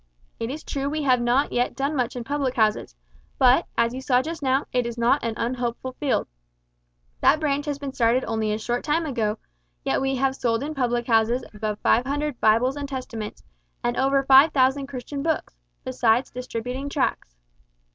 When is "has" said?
7.67-7.77